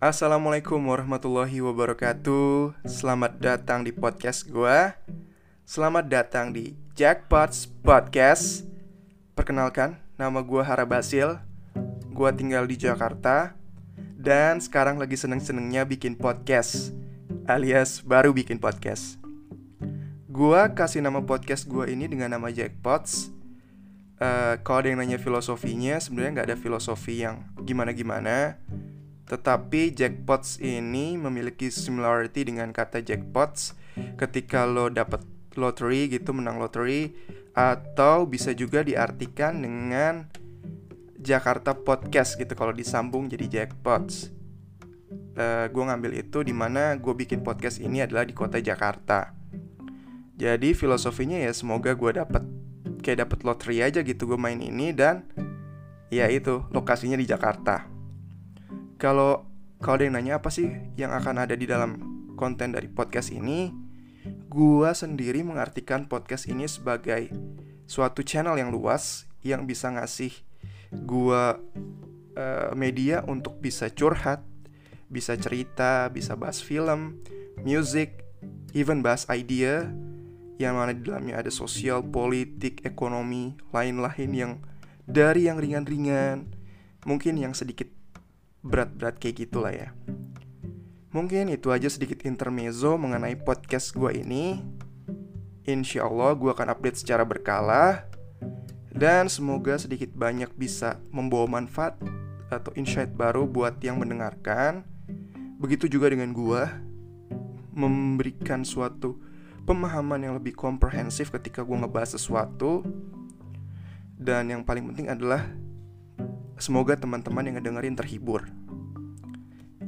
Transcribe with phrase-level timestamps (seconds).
[0.00, 2.72] Assalamualaikum warahmatullahi wabarakatuh.
[2.88, 4.96] Selamat datang di podcast gue
[5.68, 8.64] Selamat datang di Jackpots Podcast.
[9.36, 11.36] Perkenalkan, nama gue Hara Basil.
[12.16, 13.52] Gue tinggal di Jakarta.
[14.16, 16.96] Dan sekarang lagi seneng-senengnya bikin podcast
[17.44, 19.20] Alias baru bikin podcast.
[20.32, 23.36] Gue kasih nama podcast gue ini dengan nama Jackpots.
[24.16, 28.60] Uh, Kalau ada yang nanya filosofinya Sebenarnya nggak ada filosofi yang gimana-gimana
[29.30, 33.78] tetapi jackpots ini memiliki similarity dengan kata jackpots
[34.18, 35.22] ketika lo dapat
[35.54, 37.14] lottery gitu menang lottery
[37.54, 40.26] atau bisa juga diartikan dengan
[41.14, 44.34] Jakarta Podcast gitu kalau disambung jadi jackpots.
[45.38, 49.30] Uh, eh, gue ngambil itu di mana gue bikin podcast ini adalah di kota Jakarta.
[50.34, 52.42] Jadi filosofinya ya semoga gue dapat
[53.04, 55.22] kayak dapat lottery aja gitu gue main ini dan
[56.08, 57.99] ya itu lokasinya di Jakarta
[59.00, 59.48] kalau
[59.80, 60.68] kalau ada yang nanya apa sih
[61.00, 61.96] yang akan ada di dalam
[62.36, 63.72] konten dari podcast ini,
[64.52, 67.32] gua sendiri mengartikan podcast ini sebagai
[67.88, 70.36] suatu channel yang luas yang bisa ngasih
[70.92, 71.56] gua
[72.36, 74.44] uh, media untuk bisa curhat,
[75.08, 77.24] bisa cerita, bisa bahas film,
[77.64, 78.20] music,
[78.76, 79.88] even bahas idea
[80.60, 84.52] yang mana di dalamnya ada sosial, politik, ekonomi, lain-lain yang
[85.08, 86.52] dari yang ringan-ringan,
[87.08, 87.88] mungkin yang sedikit
[88.60, 89.88] berat-berat kayak gitulah ya.
[91.10, 94.62] Mungkin itu aja sedikit intermezzo mengenai podcast gue ini.
[95.66, 98.06] Insya Allah gue akan update secara berkala
[98.94, 101.98] dan semoga sedikit banyak bisa membawa manfaat
[102.50, 104.82] atau insight baru buat yang mendengarkan.
[105.58, 106.62] Begitu juga dengan gue
[107.70, 109.18] memberikan suatu
[109.64, 112.82] pemahaman yang lebih komprehensif ketika gue ngebahas sesuatu.
[114.20, 115.48] Dan yang paling penting adalah
[116.60, 118.44] Semoga teman-teman yang ngedengerin terhibur.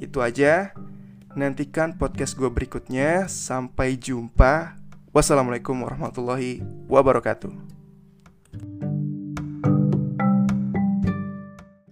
[0.00, 0.72] Itu aja.
[1.36, 3.28] Nantikan podcast gue berikutnya.
[3.28, 4.80] Sampai jumpa.
[5.12, 7.81] Wassalamualaikum warahmatullahi wabarakatuh.